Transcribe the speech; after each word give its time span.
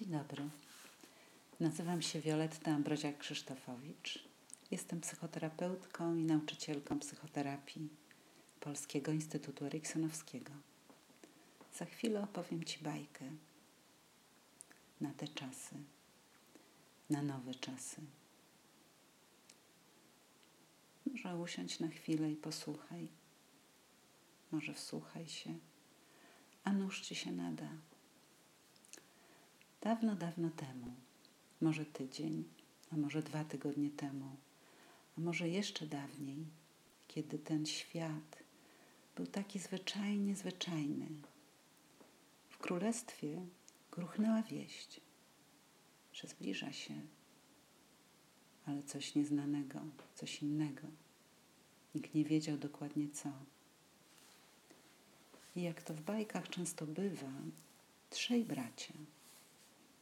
Dzień 0.00 0.08
dobry. 0.08 0.48
Nazywam 1.60 2.02
się 2.02 2.20
Wioletta 2.20 2.70
Ambroziak-Krzysztofowicz. 2.70 4.18
Jestem 4.70 5.00
psychoterapeutką 5.00 6.16
i 6.16 6.24
nauczycielką 6.24 6.98
psychoterapii 6.98 7.88
Polskiego 8.60 9.12
Instytutu 9.12 9.64
Eriksonowskiego. 9.64 10.52
Za 11.74 11.84
chwilę 11.84 12.22
opowiem 12.22 12.64
Ci 12.64 12.84
bajkę 12.84 13.24
na 15.00 15.10
te 15.12 15.28
czasy, 15.28 15.76
na 17.10 17.22
nowe 17.22 17.54
czasy. 17.54 18.00
Może 21.06 21.36
usiądź 21.36 21.80
na 21.80 21.88
chwilę 21.88 22.30
i 22.30 22.36
posłuchaj. 22.36 23.08
Może 24.52 24.74
wsłuchaj 24.74 25.28
się, 25.28 25.54
a 26.64 26.72
nóż 26.72 27.00
Ci 27.00 27.14
się 27.14 27.32
nada. 27.32 27.68
Dawno, 29.80 30.14
dawno 30.14 30.50
temu, 30.50 30.94
może 31.60 31.86
tydzień, 31.86 32.44
a 32.92 32.96
może 32.96 33.22
dwa 33.22 33.44
tygodnie 33.44 33.90
temu, 33.90 34.36
a 35.18 35.20
może 35.20 35.48
jeszcze 35.48 35.86
dawniej, 35.86 36.46
kiedy 37.08 37.38
ten 37.38 37.66
świat 37.66 38.42
był 39.16 39.26
taki 39.26 39.58
zwyczajnie 39.58 40.36
zwyczajny. 40.36 41.06
W 42.50 42.58
królestwie 42.58 43.46
gruchnęła 43.90 44.42
wieść, 44.42 45.00
że 46.12 46.28
zbliża 46.28 46.72
się, 46.72 46.94
ale 48.66 48.82
coś 48.82 49.14
nieznanego, 49.14 49.80
coś 50.14 50.42
innego. 50.42 50.86
Nikt 51.94 52.14
nie 52.14 52.24
wiedział 52.24 52.56
dokładnie 52.56 53.08
co. 53.08 53.32
I 55.56 55.62
jak 55.62 55.82
to 55.82 55.94
w 55.94 56.00
bajkach 56.00 56.48
często 56.48 56.86
bywa, 56.86 57.32
trzej 58.10 58.44
bracia– 58.44 58.94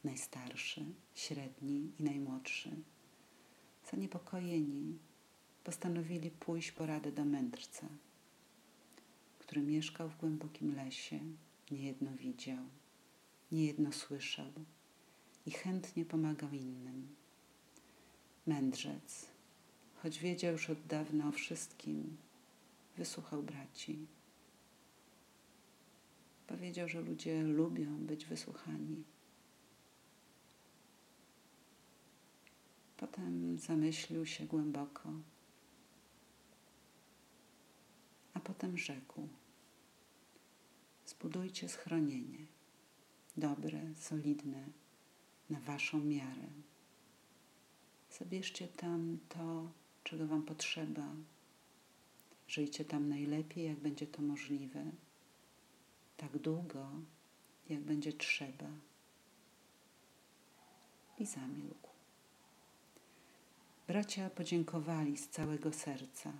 najstarszy, 0.05 0.85
średni 1.15 1.91
i 1.99 2.03
najmłodszy, 2.03 2.69
zaniepokojeni, 3.91 4.97
postanowili 5.63 6.31
pójść 6.31 6.71
po 6.71 6.85
radę 6.85 7.11
do 7.11 7.25
mędrca, 7.25 7.87
który 9.39 9.61
mieszkał 9.61 10.09
w 10.09 10.17
głębokim 10.17 10.75
lesie, 10.75 11.19
niejedno 11.71 12.11
widział, 12.11 12.65
niejedno 13.51 13.91
słyszał 13.91 14.51
i 15.45 15.51
chętnie 15.51 16.05
pomagał 16.05 16.51
innym. 16.51 17.15
Mędrzec, 18.47 19.25
choć 19.95 20.19
wiedział 20.19 20.51
już 20.51 20.69
od 20.69 20.87
dawna 20.87 21.27
o 21.27 21.31
wszystkim, 21.31 22.17
wysłuchał 22.97 23.43
braci. 23.43 24.07
Powiedział, 26.47 26.89
że 26.89 27.01
ludzie 27.01 27.43
lubią 27.43 27.97
być 27.97 28.25
wysłuchani 28.25 29.03
Potem 32.97 33.57
zamyślił 33.57 34.25
się 34.25 34.45
głęboko, 34.45 35.09
a 38.33 38.39
potem 38.39 38.77
rzekł: 38.77 39.27
Zbudujcie 41.05 41.69
schronienie, 41.69 42.45
dobre, 43.37 43.95
solidne, 43.95 44.65
na 45.49 45.59
waszą 45.59 45.99
miarę. 45.99 46.47
Zabierzcie 48.19 48.67
tam 48.67 49.17
to, 49.29 49.71
czego 50.03 50.27
wam 50.27 50.43
potrzeba. 50.43 51.15
Żyjcie 52.47 52.85
tam 52.85 53.09
najlepiej, 53.09 53.65
jak 53.65 53.79
będzie 53.79 54.07
to 54.07 54.21
możliwe, 54.21 54.91
tak 56.17 56.37
długo, 56.37 56.89
jak 57.69 57.79
będzie 57.79 58.13
trzeba. 58.13 58.69
I 61.19 61.25
zamilkł. 61.25 61.84
Bracia 63.87 64.29
podziękowali 64.29 65.17
z 65.17 65.29
całego 65.29 65.73
serca. 65.73 66.33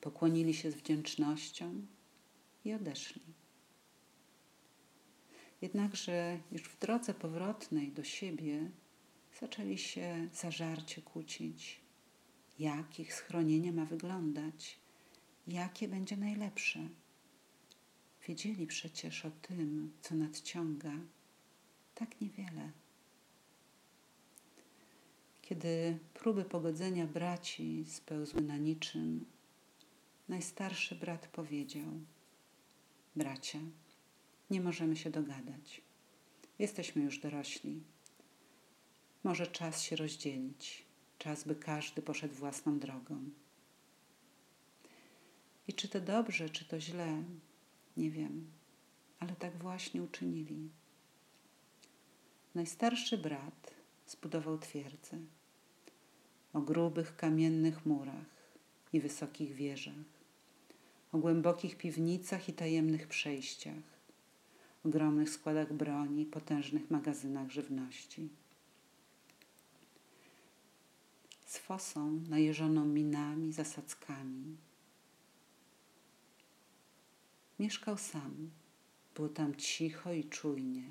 Pokłonili 0.00 0.54
się 0.54 0.70
z 0.70 0.74
wdzięcznością 0.74 1.86
i 2.64 2.72
odeszli. 2.72 3.22
Jednakże 5.62 6.38
już 6.52 6.62
w 6.62 6.78
drodze 6.78 7.14
powrotnej 7.14 7.92
do 7.92 8.04
siebie 8.04 8.70
zaczęli 9.40 9.78
się 9.78 10.28
zażarcie 10.32 11.02
kłócić, 11.02 11.80
jak 12.58 13.00
ich 13.00 13.14
schronienie 13.14 13.72
ma 13.72 13.84
wyglądać, 13.84 14.78
jakie 15.46 15.88
będzie 15.88 16.16
najlepsze. 16.16 16.88
Wiedzieli 18.28 18.66
przecież 18.66 19.24
o 19.24 19.30
tym, 19.30 19.92
co 20.00 20.14
nadciąga, 20.14 20.92
tak 21.94 22.20
niewiele. 22.20 22.72
Kiedy 25.48 25.98
próby 26.14 26.44
pogodzenia 26.44 27.06
braci 27.06 27.84
spełzły 27.86 28.40
na 28.40 28.56
niczym, 28.56 29.26
najstarszy 30.28 30.94
brat 30.94 31.28
powiedział: 31.28 31.86
Bracia, 33.16 33.58
nie 34.50 34.60
możemy 34.60 34.96
się 34.96 35.10
dogadać. 35.10 35.80
Jesteśmy 36.58 37.02
już 37.02 37.18
dorośli. 37.18 37.82
Może 39.24 39.46
czas 39.46 39.82
się 39.82 39.96
rozdzielić, 39.96 40.84
czas, 41.18 41.44
by 41.44 41.56
każdy 41.56 42.02
poszedł 42.02 42.34
własną 42.34 42.78
drogą. 42.78 43.30
I 45.68 45.72
czy 45.72 45.88
to 45.88 46.00
dobrze, 46.00 46.50
czy 46.50 46.64
to 46.64 46.80
źle, 46.80 47.22
nie 47.96 48.10
wiem, 48.10 48.50
ale 49.18 49.36
tak 49.36 49.58
właśnie 49.58 50.02
uczynili. 50.02 50.70
Najstarszy 52.54 53.18
brat 53.18 53.74
zbudował 54.06 54.58
twierdzę 54.58 55.18
o 56.58 56.60
grubych 56.60 57.16
kamiennych 57.16 57.86
murach 57.86 58.30
i 58.92 59.00
wysokich 59.00 59.52
wieżach, 59.54 60.08
o 61.12 61.18
głębokich 61.18 61.76
piwnicach 61.76 62.48
i 62.48 62.52
tajemnych 62.52 63.08
przejściach, 63.08 63.84
ogromnych 64.84 65.30
składach 65.30 65.72
broni, 65.72 66.26
potężnych 66.26 66.90
magazynach 66.90 67.50
żywności. 67.50 68.28
Z 71.46 71.58
fosą 71.58 72.20
najeżoną 72.28 72.84
minami, 72.84 73.52
zasadzkami. 73.52 74.56
Mieszkał 77.58 77.98
sam. 77.98 78.50
Było 79.14 79.28
tam 79.28 79.54
cicho 79.56 80.12
i 80.12 80.24
czujnie. 80.24 80.84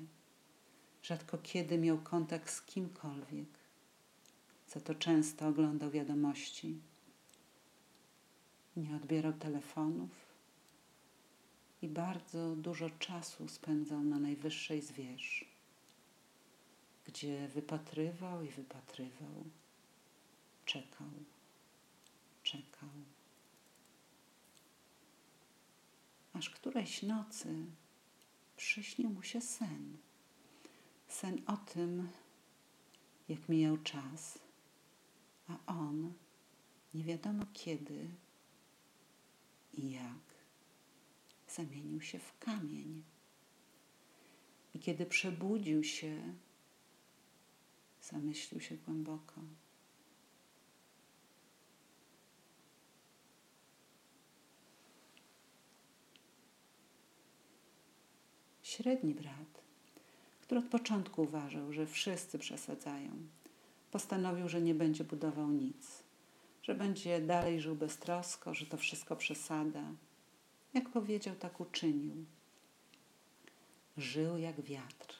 Rzadko 1.02 1.38
kiedy 1.38 1.78
miał 1.78 1.98
kontakt 1.98 2.50
z 2.50 2.62
kimkolwiek 2.62 3.48
za 4.68 4.80
to 4.80 4.94
często 4.94 5.48
oglądał 5.48 5.90
wiadomości. 5.90 6.76
Nie 8.76 8.96
odbierał 8.96 9.32
telefonów 9.32 10.10
i 11.82 11.88
bardzo 11.88 12.56
dużo 12.56 12.90
czasu 12.90 13.48
spędzał 13.48 14.00
na 14.02 14.18
najwyższej 14.18 14.82
zwierz, 14.82 15.44
gdzie 17.06 17.48
wypatrywał 17.48 18.42
i 18.42 18.48
wypatrywał, 18.48 19.44
czekał, 20.64 21.10
czekał. 22.42 22.88
Aż 26.32 26.50
którejś 26.50 27.02
nocy 27.02 27.64
przyśnił 28.56 29.10
mu 29.10 29.22
się 29.22 29.40
sen. 29.40 29.96
Sen 31.08 31.42
o 31.46 31.56
tym, 31.56 32.08
jak 33.28 33.48
mijał 33.48 33.76
czas 33.76 34.38
a 35.48 35.58
on 35.66 36.12
nie 36.94 37.04
wiadomo 37.04 37.46
kiedy 37.52 38.08
i 39.72 39.90
jak 39.90 40.28
zamienił 41.48 42.00
się 42.00 42.18
w 42.18 42.38
kamień. 42.38 43.02
I 44.74 44.78
kiedy 44.78 45.06
przebudził 45.06 45.84
się, 45.84 46.34
zamyślił 48.02 48.60
się 48.60 48.76
głęboko. 48.76 49.40
Średni 58.62 59.14
brat, 59.14 59.62
który 60.40 60.60
od 60.60 60.66
początku 60.66 61.22
uważał, 61.22 61.72
że 61.72 61.86
wszyscy 61.86 62.38
przesadzają, 62.38 63.10
postanowił, 63.90 64.48
że 64.48 64.60
nie 64.60 64.74
będzie 64.74 65.04
budował 65.04 65.50
nic, 65.50 66.02
że 66.62 66.74
będzie 66.74 67.20
dalej 67.20 67.60
żył 67.60 67.76
beztrosko, 67.76 68.54
że 68.54 68.66
to 68.66 68.76
wszystko 68.76 69.16
przesada. 69.16 69.84
Jak 70.74 70.88
powiedział, 70.88 71.34
tak 71.34 71.60
uczynił. 71.60 72.24
Żył 73.96 74.38
jak 74.38 74.60
wiatr. 74.60 75.14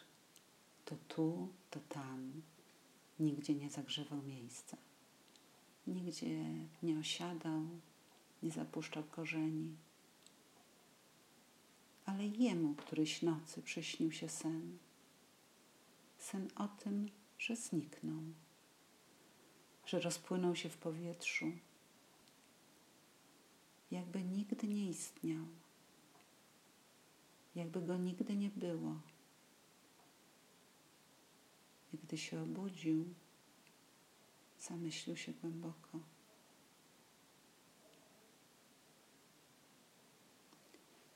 To 0.84 0.96
tu, 1.08 1.48
to 1.70 1.80
tam. 1.88 2.42
Nigdzie 3.20 3.54
nie 3.54 3.70
zagrzewał 3.70 4.22
miejsca. 4.22 4.76
Nigdzie 5.86 6.44
nie 6.82 6.98
osiadał, 6.98 7.62
nie 8.42 8.50
zapuszczał 8.50 9.02
korzeni. 9.02 9.76
Ale 12.06 12.26
jemu 12.26 12.74
któryś 12.74 13.22
nocy 13.22 13.62
przyśnił 13.62 14.12
się 14.12 14.28
sen. 14.28 14.78
sen 16.18 16.48
o 16.56 16.68
tym, 16.68 17.08
że 17.38 17.56
zniknął, 17.56 18.22
że 19.88 20.00
rozpłynął 20.00 20.56
się 20.56 20.68
w 20.68 20.76
powietrzu, 20.76 21.52
jakby 23.90 24.22
nigdy 24.22 24.68
nie 24.68 24.88
istniał, 24.90 25.44
jakby 27.54 27.82
go 27.82 27.96
nigdy 27.96 28.36
nie 28.36 28.50
było. 28.50 29.00
I 31.92 31.98
gdy 31.98 32.18
się 32.18 32.42
obudził, 32.42 33.04
zamyślił 34.58 35.16
się 35.16 35.32
głęboko. 35.32 35.98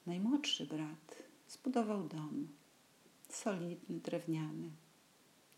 Najmłodszy 0.06 0.66
brat 0.66 1.22
zbudował 1.48 2.08
dom, 2.08 2.48
solidny, 3.28 4.00
drewniany, 4.00 4.70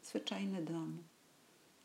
zwyczajny 0.02 0.62
dom, 0.62 1.02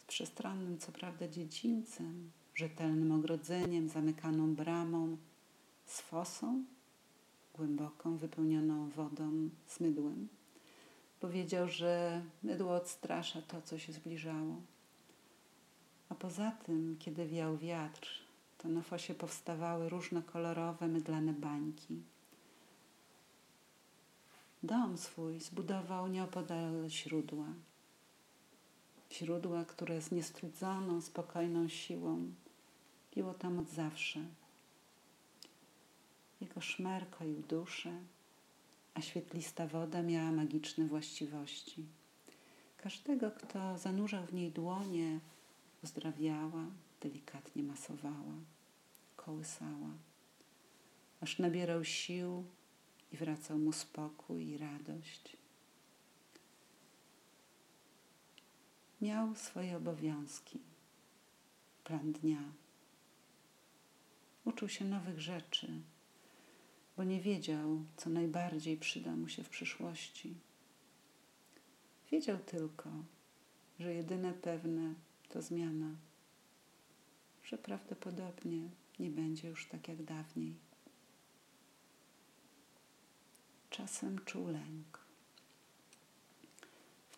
przestronnym, 0.09 0.77
co 0.77 0.91
prawda, 0.91 1.27
dziedzińcem, 1.27 2.31
rzetelnym 2.55 3.11
ogrodzeniem, 3.11 3.89
zamykaną 3.89 4.55
bramą, 4.55 5.17
z 5.85 6.01
fosą 6.01 6.63
głęboką, 7.53 8.17
wypełnioną 8.17 8.89
wodą, 8.89 9.49
z 9.67 9.79
mydłem. 9.79 10.27
Powiedział, 11.19 11.69
że 11.69 12.21
mydło 12.43 12.75
odstrasza 12.75 13.41
to, 13.41 13.61
co 13.61 13.79
się 13.79 13.93
zbliżało. 13.93 14.55
A 16.09 16.15
poza 16.15 16.51
tym, 16.51 16.95
kiedy 16.99 17.27
wiał 17.27 17.57
wiatr, 17.57 18.09
to 18.57 18.69
na 18.69 18.81
fosie 18.81 19.13
powstawały 19.13 19.89
różnokolorowe, 19.89 20.87
mydlane 20.87 21.33
bańki. 21.33 22.01
Dom 24.63 24.97
swój 24.97 25.39
zbudował 25.39 26.07
nieopodal 26.07 26.89
źródła. 26.89 27.45
Źródła, 29.11 29.65
które 29.65 30.01
z 30.01 30.11
niestrudzoną, 30.11 31.01
spokojną 31.01 31.69
siłą 31.69 32.31
piło 33.11 33.33
tam 33.33 33.59
od 33.59 33.69
zawsze. 33.69 34.19
Jego 36.41 36.61
szmer 36.61 37.09
koił 37.09 37.41
duszę, 37.41 37.99
a 38.93 39.01
świetlista 39.01 39.67
woda 39.67 40.01
miała 40.01 40.31
magiczne 40.31 40.85
właściwości. 40.85 41.85
Każdego, 42.77 43.31
kto 43.31 43.77
zanurzał 43.77 44.25
w 44.25 44.33
niej 44.33 44.51
dłonie, 44.51 45.19
uzdrawiała, 45.83 46.65
delikatnie 47.01 47.63
masowała, 47.63 48.35
kołysała, 49.15 49.89
aż 51.21 51.39
nabierał 51.39 51.83
sił 51.83 52.43
i 53.11 53.17
wracał 53.17 53.57
mu 53.57 53.73
spokój 53.73 54.47
i 54.47 54.57
radość. 54.57 55.38
Miał 59.01 59.35
swoje 59.35 59.77
obowiązki, 59.77 60.59
plan 61.83 62.11
dnia. 62.11 62.43
Uczył 64.45 64.69
się 64.69 64.85
nowych 64.85 65.21
rzeczy, 65.21 65.67
bo 66.97 67.03
nie 67.03 67.21
wiedział, 67.21 67.83
co 67.97 68.09
najbardziej 68.09 68.77
przyda 68.77 69.15
mu 69.15 69.27
się 69.27 69.43
w 69.43 69.49
przyszłości. 69.49 70.35
Wiedział 72.11 72.37
tylko, 72.37 72.89
że 73.79 73.93
jedyne 73.93 74.33
pewne 74.33 74.93
to 75.29 75.41
zmiana, 75.41 75.95
że 77.43 77.57
prawdopodobnie 77.57 78.69
nie 78.99 79.09
będzie 79.09 79.47
już 79.47 79.67
tak 79.67 79.87
jak 79.87 80.03
dawniej. 80.03 80.55
Czasem 83.69 84.25
czuł 84.25 84.47
lęk. 84.47 84.98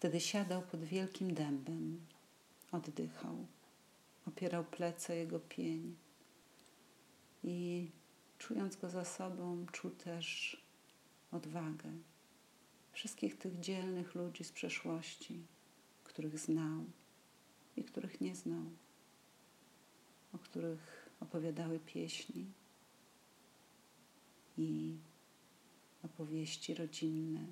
Wtedy 0.02 0.20
siadał 0.20 0.62
pod 0.62 0.84
wielkim 0.84 1.34
dębem, 1.34 2.06
oddychał, 2.72 3.46
opierał 4.28 4.64
plece 4.66 5.16
jego 5.16 5.40
pień 5.40 5.96
i 7.44 7.90
czując 8.38 8.76
go 8.76 8.90
za 8.90 9.06
sobą, 9.06 9.66
czuł 9.72 9.92
też 9.92 10.58
odwagę 11.32 11.92
wszystkich 12.92 13.38
tych 13.38 13.60
dzielnych 13.60 14.16
ludzi 14.16 14.44
z 14.44 14.52
przeszłości, 14.52 15.46
których 16.04 16.40
znał 16.40 16.86
i 17.78 17.84
których 17.84 18.22
nie 18.22 18.36
znał, 18.36 18.66
o 20.34 20.38
których 20.38 21.10
opowiadały 21.20 21.80
pieśni 21.80 22.46
i 24.58 24.98
opowieści 26.04 26.74
rodzinne, 26.74 27.46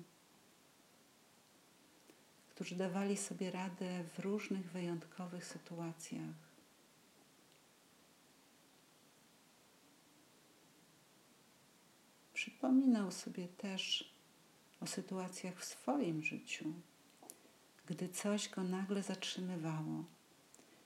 którzy 2.60 2.76
dawali 2.76 3.16
sobie 3.16 3.50
radę 3.50 4.04
w 4.04 4.18
różnych 4.18 4.70
wyjątkowych 4.70 5.44
sytuacjach. 5.44 6.34
Przypominał 12.34 13.12
sobie 13.12 13.48
też 13.48 14.14
o 14.80 14.86
sytuacjach 14.86 15.60
w 15.60 15.64
swoim 15.64 16.22
życiu, 16.22 16.64
gdy 17.86 18.08
coś 18.08 18.48
go 18.48 18.62
nagle 18.62 19.02
zatrzymywało, 19.02 20.04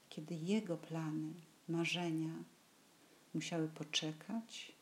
kiedy 0.09 0.35
jego 0.35 0.77
plany, 0.77 1.32
marzenia 1.69 2.35
musiały 3.35 3.69
poczekać 3.69 4.73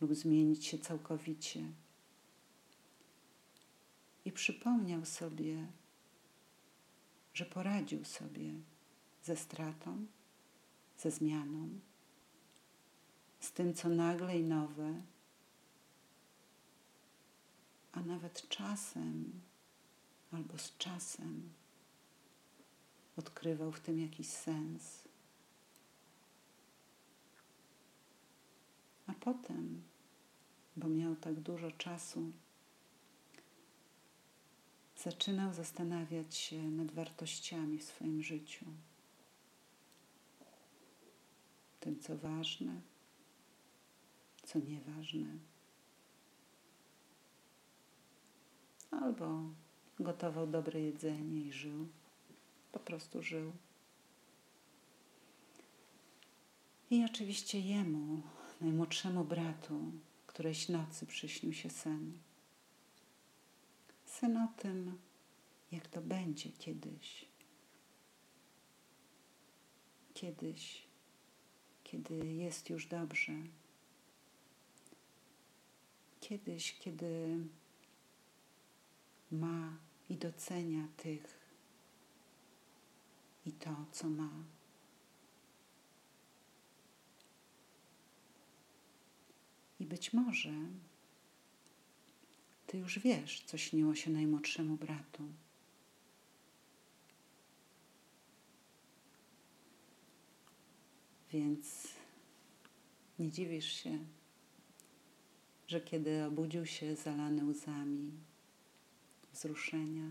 lub 0.00 0.14
zmienić 0.14 0.66
się 0.66 0.78
całkowicie. 0.78 1.60
I 4.24 4.32
przypomniał 4.32 5.04
sobie, 5.04 5.66
że 7.34 7.44
poradził 7.44 8.04
sobie 8.04 8.52
ze 9.22 9.36
stratą, 9.36 10.06
ze 10.98 11.10
zmianą, 11.10 11.68
z 13.40 13.52
tym, 13.52 13.74
co 13.74 13.88
nagle 13.88 14.38
i 14.38 14.42
nowe, 14.42 15.02
a 17.92 18.00
nawet 18.00 18.48
czasem 18.48 19.40
albo 20.32 20.58
z 20.58 20.76
czasem 20.76 21.52
odkrywał 23.16 23.72
w 23.72 23.80
tym 23.80 24.00
jakiś 24.00 24.26
sens. 24.26 25.02
A 29.06 29.12
potem 29.12 29.82
bo 30.76 30.88
miał 30.88 31.16
tak 31.16 31.40
dużo 31.40 31.70
czasu, 31.70 32.32
zaczynał 35.04 35.54
zastanawiać 35.54 36.34
się 36.34 36.62
nad 36.62 36.90
wartościami 36.92 37.78
w 37.78 37.84
swoim 37.84 38.22
życiu. 38.22 38.66
Tym, 41.80 42.00
co 42.00 42.18
ważne, 42.18 42.80
co 44.42 44.58
nieważne. 44.58 45.26
Albo 48.90 49.42
gotował 50.00 50.46
dobre 50.46 50.80
jedzenie 50.80 51.40
i 51.40 51.52
żył, 51.52 51.88
po 52.72 52.78
prostu 52.78 53.22
żył. 53.22 53.52
I 56.90 57.04
oczywiście 57.04 57.60
jemu, 57.60 58.22
najmłodszemu 58.60 59.24
bratu, 59.24 59.92
którejś 60.26 60.68
nocy 60.68 61.06
przyśnił 61.06 61.52
się 61.52 61.70
sen. 61.70 62.18
Sen 64.22 64.36
o 64.36 64.48
tym, 64.56 64.98
jak 65.72 65.88
to 65.88 66.02
będzie 66.02 66.50
kiedyś. 66.50 67.26
Kiedyś, 70.14 70.86
kiedy 71.84 72.32
jest 72.32 72.70
już 72.70 72.86
dobrze. 72.86 73.32
Kiedyś, 76.20 76.78
kiedy 76.78 77.38
ma 79.30 79.76
i 80.08 80.16
docenia 80.16 80.88
tych 80.96 81.40
i 83.46 83.52
to, 83.52 83.86
co 83.92 84.08
ma. 84.08 84.30
I 89.80 89.86
być 89.86 90.12
może 90.12 90.52
ty 92.72 92.78
już 92.78 92.98
wiesz, 92.98 93.42
co 93.46 93.58
śniło 93.58 93.94
się 93.94 94.10
najmłodszemu 94.10 94.76
bratu. 94.76 95.22
Więc 101.30 101.88
nie 103.18 103.30
dziwisz 103.30 103.72
się, 103.72 103.98
że 105.66 105.80
kiedy 105.80 106.24
obudził 106.24 106.66
się 106.66 106.96
zalany 106.96 107.44
łzami 107.44 108.12
wzruszenia, 109.32 110.10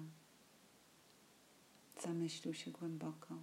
zamyślił 2.04 2.54
się 2.54 2.72
głęboko. 2.72 3.38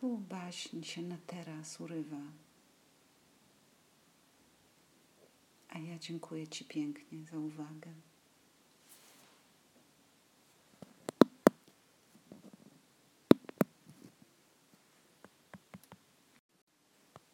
Tu 0.00 0.18
baśń 0.18 0.82
się 0.82 1.02
na 1.02 1.16
teraz 1.26 1.80
urywa. 1.80 2.22
A 5.68 5.78
dziękuję 5.98 6.48
Ci 6.48 6.64
pięknie 6.64 7.24
za 7.24 7.38
uwagę. 7.38 7.90